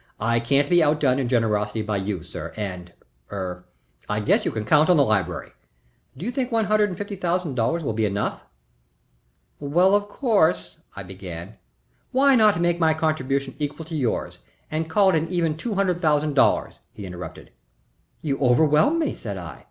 I 0.19 0.39
can't 0.39 0.67
be 0.67 0.81
outdone 0.81 1.19
in 1.19 1.27
generosity 1.27 1.83
by 1.83 1.97
you, 1.97 2.23
sir, 2.23 2.53
and 2.57 2.91
er 3.31 3.65
I 4.09 4.19
guess 4.19 4.45
you 4.45 4.51
can 4.51 4.65
count 4.65 4.89
on 4.89 4.97
the 4.97 5.05
library. 5.05 5.51
Do 6.17 6.25
you 6.25 6.31
think 6.31 6.51
one 6.51 6.65
hundred 6.65 6.89
and 6.89 6.97
fifty 6.97 7.15
thousand 7.15 7.53
dollars 7.53 7.83
will 7.83 7.93
be 7.93 8.07
enough?" 8.07 8.43
"Well, 9.59 9.93
of 9.93 10.07
course" 10.07 10.79
I 10.95 11.03
began. 11.03 11.57
"Why 12.11 12.33
not 12.33 12.59
make 12.59 12.79
my 12.79 12.95
contribution 12.95 13.55
equal 13.59 13.85
to 13.85 13.95
yours 13.95 14.39
and 14.71 14.89
call 14.89 15.09
it 15.09 15.15
an 15.15 15.27
even 15.27 15.55
two 15.55 15.75
hundred 15.75 16.01
thousand 16.01 16.33
dollars?" 16.33 16.79
he 16.91 17.05
interrupted. 17.05 17.51
"You 18.23 18.39
overwhelm 18.39 18.97
me," 18.97 19.13
said 19.13 19.37
I. 19.37 19.59